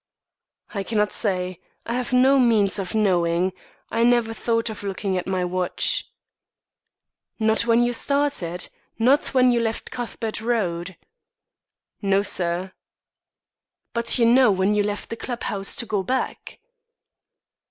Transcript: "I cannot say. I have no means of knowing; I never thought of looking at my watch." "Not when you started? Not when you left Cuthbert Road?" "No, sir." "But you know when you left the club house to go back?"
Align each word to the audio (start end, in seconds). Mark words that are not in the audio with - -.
"I 0.73 0.81
cannot 0.81 1.11
say. 1.11 1.59
I 1.85 1.93
have 1.93 2.11
no 2.11 2.39
means 2.39 2.79
of 2.79 2.95
knowing; 2.95 3.53
I 3.91 4.03
never 4.03 4.33
thought 4.33 4.71
of 4.71 4.81
looking 4.81 5.15
at 5.15 5.27
my 5.27 5.45
watch." 5.45 6.09
"Not 7.37 7.67
when 7.67 7.83
you 7.83 7.93
started? 7.93 8.69
Not 8.97 9.27
when 9.27 9.51
you 9.51 9.59
left 9.59 9.91
Cuthbert 9.91 10.41
Road?" 10.41 10.97
"No, 12.01 12.23
sir." 12.23 12.73
"But 13.93 14.17
you 14.17 14.25
know 14.25 14.49
when 14.51 14.73
you 14.73 14.81
left 14.81 15.11
the 15.11 15.15
club 15.15 15.43
house 15.43 15.75
to 15.75 15.85
go 15.85 16.01
back?" 16.01 16.57